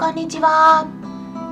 [0.00, 0.88] こんにちは。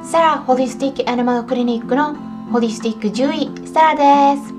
[0.02, 2.14] サラホリスティックアニマルクリニックの
[2.50, 4.54] ホリスティック獣医サラです。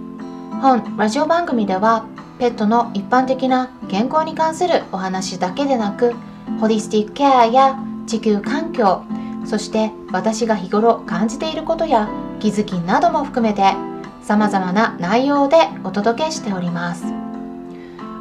[0.61, 2.05] 本ラジオ番組では
[2.37, 6.13] ペットの一般的な健康に関するお話だけでなく
[6.59, 9.03] ホリスティックケアや地球環境
[9.43, 13.73] そして私が日頃感じていることや気づきなども含めて
[14.21, 17.05] 様々な内容でお届けしております。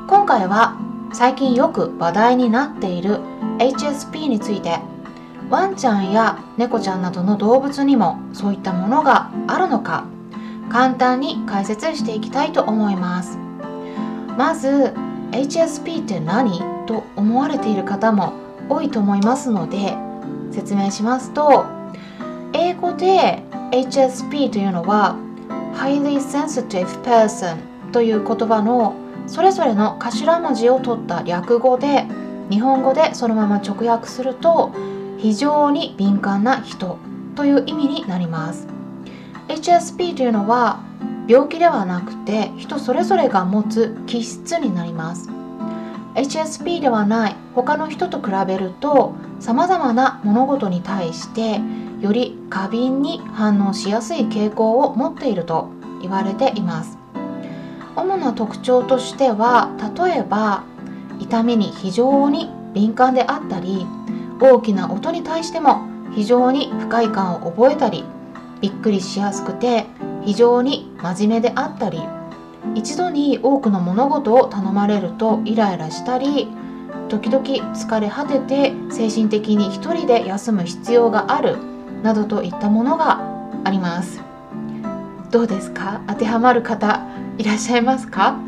[0.08, 0.78] 今回は
[1.12, 3.20] 最近よく話題になっている
[3.58, 4.78] HSP について
[5.50, 10.04] ワンちゃんや猫ちゃんなどの動物にもそういったものがあるのか
[10.70, 13.38] 簡単に解説していきたいと思います。
[14.38, 14.94] まず
[15.32, 18.34] HSP って何と思われている方も
[18.68, 19.96] 多いと思いますので
[20.52, 21.66] 説明しますと
[22.52, 25.16] 英語で HSP というのは
[25.74, 27.58] Highly Sensitive Person
[27.90, 28.94] という言葉の
[29.26, 32.06] それぞれの頭文字を取った略語で
[32.48, 34.72] 日本語でそのまま直訳すると
[35.18, 36.98] 非常に敏感な人
[37.34, 38.66] という意味になります。
[39.48, 40.80] HSP というのは
[41.28, 45.28] 病気ではなくて人それぞれが持つ気質になります。
[46.14, 51.60] HSP ではない他の人と比べるとさまざまな物事に対して
[52.00, 56.98] より過敏に反応しやすい傾向を持っていると言われています。
[57.96, 60.62] 主な特徴としては例えば
[61.18, 63.86] 痛みに非常に敏感であったり
[64.40, 68.04] 大きな音に対しても非常に不快感を覚えたり
[68.60, 69.86] びっくりしやすくて
[70.24, 72.00] 非常に真面目であったり
[72.74, 76.48] 一度に多くの物事を頼まれるとイライラしたり
[77.08, 81.56] 時々疲れ果てて精神的に一人で休む必要がある
[82.02, 83.20] などといったものが
[83.64, 84.20] あります。
[85.30, 86.00] どうですか？
[86.06, 87.02] 当てはまる方
[87.38, 88.38] いらっしゃいますか？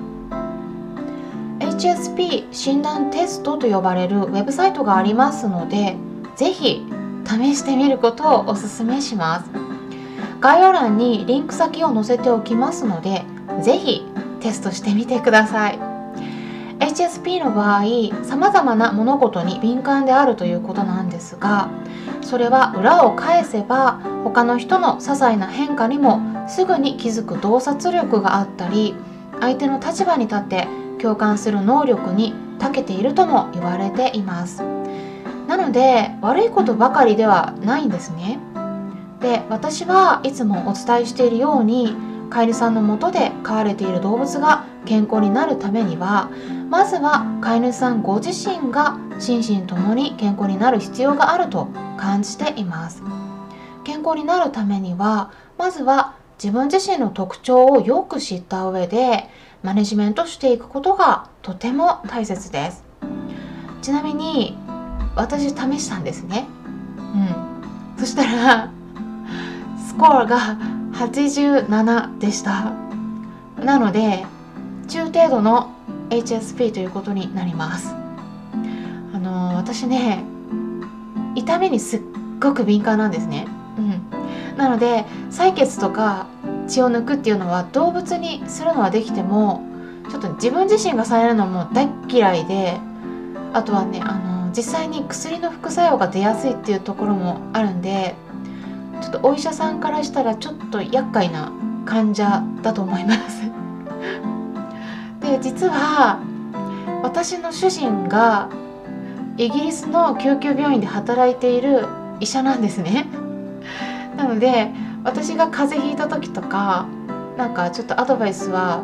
[1.81, 5.97] HSP 診断テストと呼ばれるウェブサイトがありますので
[6.37, 6.85] ぜひ
[7.25, 9.51] 試してみることをおすすめします。
[10.41, 13.25] 概要欄にリンク先を載せておきますので
[13.63, 14.05] ぜひ
[14.41, 15.79] テストしてみてください。
[16.81, 21.71] HSP の場合さまざまな物事に敏感であるということなんですが
[22.21, 28.95] それは裏を返せば他の人の些細な変化にもすぐに気づく洞察力があったり
[29.41, 30.69] 相手の立場に立って
[31.01, 34.63] 共感する能力に長けているとも言われています。
[35.49, 38.39] なので悪いことばかりではないんですね。
[39.21, 41.95] で私はいつもお伝えしているように
[42.31, 46.31] 飼い主さんのもとで飼われている動物が健康になるためには
[46.71, 51.69] まずは飼い主さんご自身が心身ともに健康になる必要があると
[51.99, 53.03] 感じています。
[53.85, 59.29] 健康になるためにはまずは自分自身の特徴をよく知った上で
[59.63, 62.83] マネジメントしていくことがとても大切です。
[63.83, 64.57] ちなみに
[65.15, 66.47] 私試したんですね。
[66.97, 67.99] うん。
[67.99, 68.71] そしたら
[69.87, 70.57] スコアが
[70.93, 72.73] 87でした。
[73.63, 74.25] なので
[74.89, 75.75] 中程度の
[76.09, 77.95] HSP ということになります。
[79.13, 80.25] あの私ね
[81.35, 82.01] 痛みにすっ
[82.41, 83.47] ごく敏感なんですね。
[83.77, 84.57] うん。
[84.57, 86.27] なので採血とか
[86.71, 89.63] 血を抜くっていうのは動物にするのはできても
[90.09, 92.79] ちょっと自分自身がされるのも大嫌いで
[93.53, 98.15] あとはねあの実際に薬の副作用が出やすいっていうところもあるんで
[99.03, 101.53] ちょっとお医者さんからしたらちょっと厄介な
[101.85, 103.43] 患者だと思います。
[105.21, 106.21] で実は
[107.03, 108.49] 私の主人が
[109.37, 111.87] イギリスの救急病院で働いている
[112.21, 113.07] 医者なんですね。
[114.17, 114.71] なので
[115.05, 116.87] 私が風邪ひいた時とか
[117.37, 118.83] なんかちょっとアドバイスは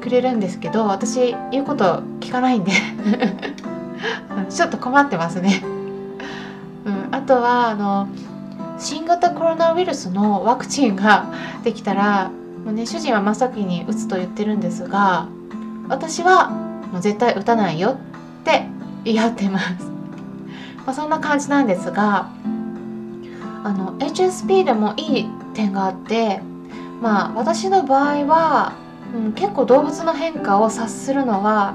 [0.00, 2.72] くれるんですけど私言うこと聞かないんで。
[4.50, 5.62] ちょっと困ってますね、
[6.84, 8.08] うん、あとはあの
[8.78, 11.26] 新型コロナウイルスのワクチンが
[11.64, 12.30] できたら
[12.64, 15.26] もう、ね、主人は真っ先に打つと言ってるんですが
[15.88, 17.96] 私はもう絶対打たないよっ
[18.44, 18.66] て
[19.04, 19.66] 言い張ってます、
[20.84, 22.28] まあ、そんな感じなんですが
[23.64, 26.40] あの HSP でもいい点があって
[27.00, 28.74] まあ私の場合は、
[29.14, 31.74] うん、結構動物の変化を察するのは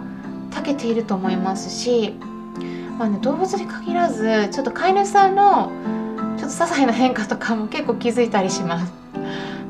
[0.52, 2.16] 長けていると思いますし、
[2.98, 5.72] まあね、動物に限らずちょっと飼い主さんの
[6.38, 8.94] ちょっと些細な変化とかも結構気づいたりします。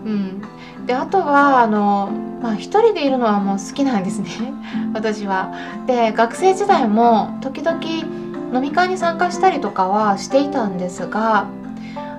[0.06, 0.42] うん、
[0.86, 2.12] であとはあの、
[2.42, 4.30] まあ、一人でいるのはもう好きなんですね
[4.94, 5.52] 私は。
[5.86, 7.80] で学生時代も時々
[8.54, 11.48] 飲み会に参加したりとかはしていたんですが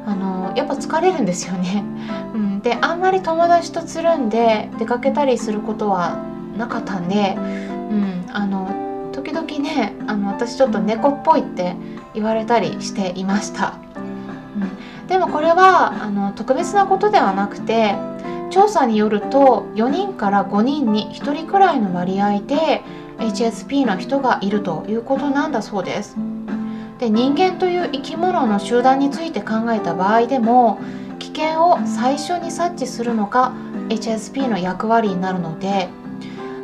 [0.09, 1.85] あのやっぱ疲れるんですよね。
[2.35, 6.17] うん、であんまり友達とつるんで出かけたりすることは
[6.57, 7.41] なかったんで、う
[7.95, 8.69] ん、あの
[9.13, 11.77] 時々ねあの私ちょっと猫っぽいって
[12.15, 13.75] 言われたりしていました。
[14.57, 14.61] う
[15.05, 17.95] ん、でもこれはあの特別なことではなくて
[18.49, 22.83] 調査によると4人から5人に1人くらいの割合で
[23.19, 26.17] HSP の人がいるということなんだそうです。
[26.99, 30.81] で人間という生き物の集団について考えた場合でも
[31.19, 33.53] 危険を最初に察知するのが
[33.89, 35.89] HSP の役割になるので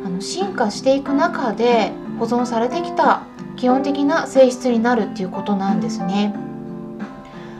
[0.05, 3.23] あの進化していく中で保存されてきた
[3.55, 6.35] 基本的な性質になるっていうことなんですね。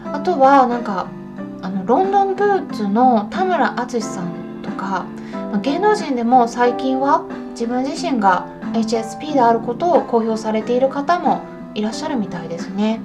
[0.06, 1.07] あとはなんか
[1.62, 5.06] あのロンドンブーツの田村淳さんとか
[5.62, 13.00] 芸能人でも最近は自分自身が HSP であることを公表されている方もいらっしゃるみたいですね。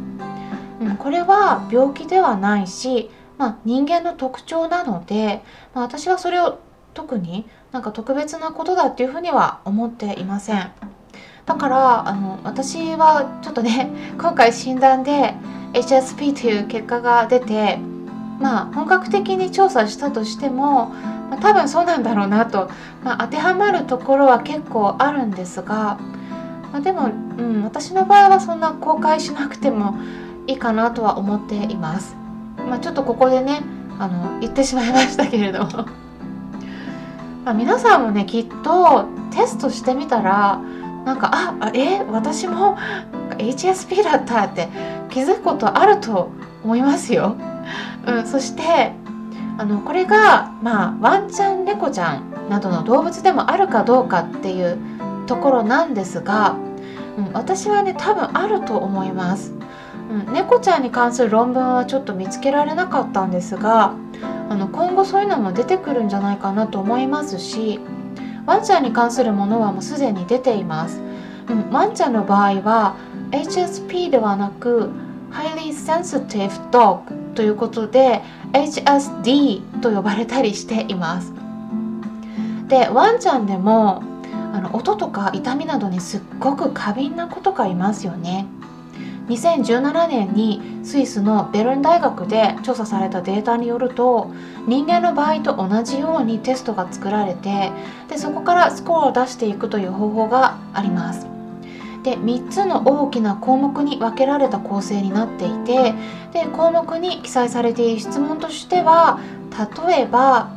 [0.81, 5.43] うん、これは病気ではないし、まあ、人間の特徴なので、
[5.75, 6.59] まあ、私はそれを
[6.95, 10.73] 特になんか特別なことだっていうふうには思っていません。
[11.47, 13.91] だからあの私はちょっとね
[14.21, 15.35] 今回診断で
[15.73, 17.79] HSP という結果が出て
[18.39, 20.93] まあ本格的に調査したとしても、
[21.31, 22.71] まあ、多分そうなんだろうなと、
[23.03, 25.99] まあ、当てはまるところは結構あるんですが、
[26.73, 29.99] まあ、でも、うん、私の場合はそんな公開しなくても
[30.47, 32.17] いいかなとは思っています。
[32.69, 33.63] まあ、ちょっとここでね
[33.99, 35.87] あの言ってしまいましたけれども
[37.45, 40.61] ま皆さんもねきっとテストしてみたら
[41.05, 42.77] なんかあえ私も
[43.39, 44.69] HSP だったって
[45.11, 46.31] 気づくことあると
[46.63, 47.37] 思いますよ。
[48.07, 48.93] うん、そして
[49.59, 54.79] あのこれが、まあ、ワンちゃん猫ちゃんなどの動物でもあるかどうかっていう
[55.31, 56.57] ところなんですが、
[57.17, 59.53] うん、私はね多分あると思います。
[60.11, 63.95] うん、猫ちゃんに関する論文はちょっと見つけられなかったんですが
[64.49, 67.79] あの今後そういうのも出てくるんじゃないかなと思いますし
[68.45, 71.01] ワンちゃんに関するものはもうすでに出ています、
[71.49, 72.97] うん、ワンちゃんの場合は
[73.31, 74.91] HSP ではなく
[75.31, 78.21] Highly Sensitive Dog ということで
[78.53, 81.33] HSD と呼ばれたりしています
[82.67, 84.10] でワンちゃんでも
[84.53, 88.47] あの音とか痛みなどにすっごく過敏な子とかいますよね
[89.29, 94.33] 2017年にスイスのベルン大学で調査されたデータによると
[94.67, 97.71] 人間の場合と同じようにテストが作られて
[98.09, 101.27] でそこからスコアを出していくという方法があります。
[102.03, 105.95] で3つの大きな項目に分けられた構成になっていて
[106.33, 109.21] で項目に記載されている質問としては
[109.87, 110.51] 例えば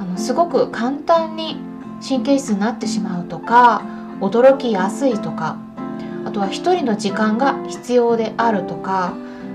[0.00, 1.58] あのすごく簡単に
[2.06, 3.82] 神経質になってしまうとか
[4.20, 5.58] 驚きやすいとか
[6.24, 9.14] あとは一人の時間が必要であるとか、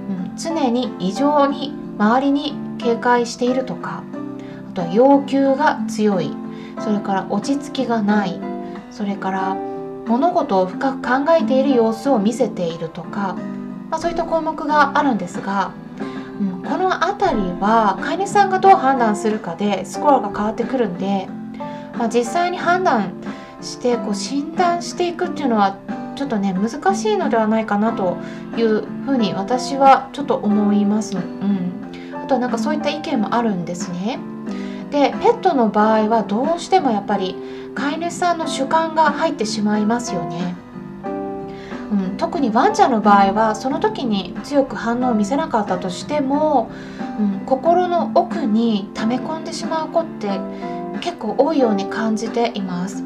[0.09, 4.03] うん、常に異常に周りに警戒しているとか
[4.71, 6.35] あとは要求が強い
[6.79, 8.39] それから落ち着きがない
[8.91, 9.55] それから
[10.07, 13.35] 物事を深く考えている様子を見せているとか、
[13.89, 15.71] まあ、そういった項目があるんですが、
[16.39, 21.27] うん、この辺りは飼い主さんがどう判断するかでスコアが変わってくるんで、
[21.97, 23.13] まあ、実際に判断
[23.61, 25.77] してこう診断していくっていうのは
[26.15, 28.17] ちょっとね難しいのではないかなと
[28.57, 31.17] いうふうに私はちょっと思います。
[31.17, 31.71] うん、
[32.13, 34.19] あとはなんかそういった意見もあるんですね。
[34.91, 37.35] でペットの場合はどうしてもやっぱり
[37.75, 40.55] 飼い主さんの主観が入ってしまいますよね。
[41.91, 46.69] うん、特にワンちゃんの場合はその時に強く反応を見せなかったとしても、
[47.19, 50.39] うん、心の奥に溜め込んでしまう子って
[50.99, 53.03] 結構多いように感じています。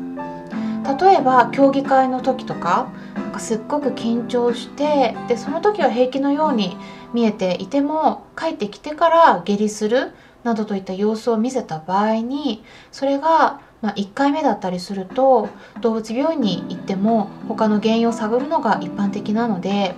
[0.99, 6.77] 例えば競技会の時とかなんかすっごく緊張してでその時は平気のように
[7.13, 15.49] 見えていても帰ってきてから下痢するなどといった様子を見せた場合にそれがまあ、1回目だったりすると
[15.81, 19.95] 動物病院に行っても他の原因を探るのが一般的なので、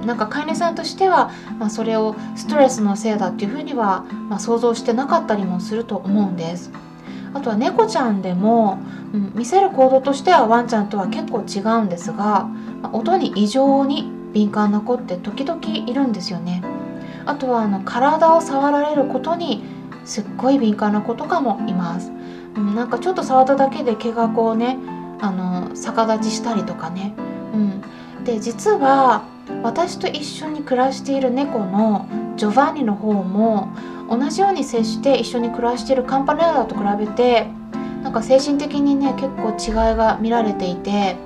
[0.00, 6.72] うん、なんか飼い主さんとしては、まあ、それをストレスのせいだっていうふうには、まあ、想像してなかったりもすると思うんです。
[7.32, 8.78] あとは猫ちゃんでも、
[9.12, 12.48] うん、見せる行動としてはワンちゃんとは結構違うんですが、
[12.92, 16.62] 音に異常に敏感な子って時々いるんですよね。
[17.26, 19.62] あとはあの体を触られることに
[20.04, 22.10] すっごい敏感な子とかもいます。
[22.56, 24.78] うん、なんかちょっと触っただけで毛がこうね
[25.20, 27.14] あの逆立ちしたりとかね。
[27.54, 27.56] う
[28.20, 29.22] ん、で実は
[29.62, 32.06] 私と一緒に暮らしている猫の
[32.40, 33.68] ジョバンニの方も
[34.08, 37.48] 同じように接して一緒に暮らしてるカンパネラと比べて
[38.02, 41.18] なんか精神的にね結構違いが見られていて、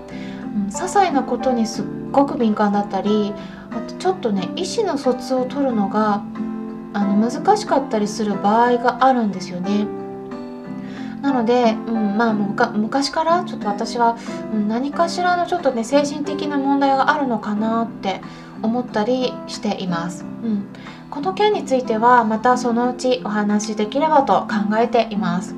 [0.56, 3.32] うん、些細なことにすっごく敏感だったり
[3.70, 6.24] あとちょっとね意思の疎通を取るのが
[6.94, 9.86] あの難しかったりする場合があるんですよね。
[11.22, 14.18] なので、うんまあ、昔からちょっと私は、
[14.52, 18.20] うん、何かしらのちょっとね精神的な問題があるのかなって
[18.62, 20.66] 思ったりしています、うん、
[21.14, 25.54] この件についてはまたそのうちお話しできればと考えています。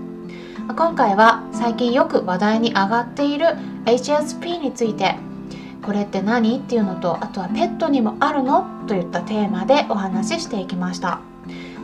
[0.68, 3.46] 今回は最近よく話題に上がっている
[3.86, 5.16] HSP について。
[5.82, 11.20] これって何っていうのとあとはペットにもあるのといったテーマでお話ししていきました。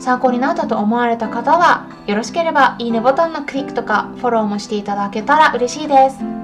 [0.00, 6.42] 参考になったと思われた方はよろしければいいねボタンのクリックとかフォローもしていただけたら嬉しいです。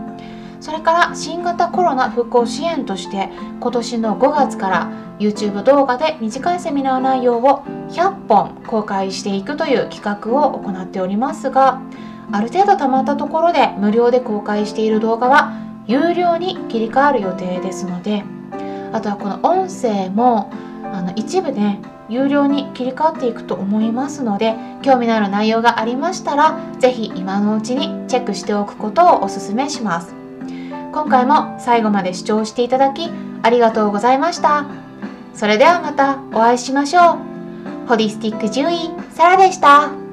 [0.61, 11.81] それから新型コロナ復興支援として今年の5月から YouTube 動画で短いセミナー内容を100本公開していくという企画を行っておりますが
[12.31, 15.53] ある程度たまったところで無料で公開している動画は
[15.87, 18.25] 有料に切り替わる予定ですので
[18.93, 20.51] あとはこの音声も
[20.85, 30.18] あの一部ね有料に切り替わっていくと思いますので興味のある内容がありましたら是非今のうちにチェックしておくことをおすすめします。
[30.93, 33.11] 今回も最後まで視聴していただき
[33.43, 34.67] ありがとうございました
[35.35, 40.08] それではまたお会いしましょうホリスティック獣医サラでした。